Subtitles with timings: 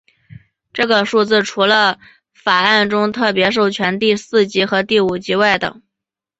[0.73, 1.99] 这个数字是除了
[2.33, 5.79] 法案中特别授权的第四级和第五级外的。